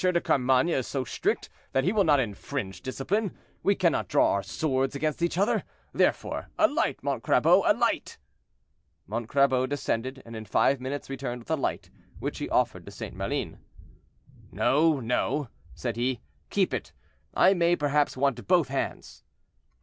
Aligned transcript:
de 0.01 0.19
Carmainges 0.19 0.79
is 0.79 0.87
so 0.87 1.03
strict 1.03 1.47
that 1.73 1.83
he 1.83 1.91
will 1.93 2.03
not 2.03 2.19
infringe 2.19 2.81
discipline; 2.81 3.37
we 3.61 3.75
cannot 3.75 4.07
draw 4.07 4.31
our 4.31 4.41
swords 4.41 4.95
against 4.95 5.21
each 5.21 5.37
other; 5.37 5.63
therefore, 5.93 6.49
a 6.57 6.67
light, 6.67 7.03
Montcrabeau, 7.03 7.61
a 7.67 7.73
light!" 7.77 8.17
Montcrabeau 9.07 9.67
descended, 9.67 10.23
and 10.25 10.35
in 10.35 10.43
five 10.45 10.81
minutes 10.81 11.07
returned 11.07 11.41
with 11.41 11.51
a 11.51 11.55
light, 11.55 11.91
which 12.17 12.39
he 12.39 12.49
offered 12.49 12.85
to 12.87 12.91
St. 12.91 13.15
Maline. 13.15 13.59
"No, 14.51 14.99
no," 14.99 15.49
said 15.75 15.97
he; 15.97 16.21
"keep 16.49 16.73
it; 16.73 16.93
I 17.35 17.53
may, 17.53 17.75
perhaps, 17.75 18.17
want 18.17 18.47
both 18.47 18.69
hands." 18.69 19.23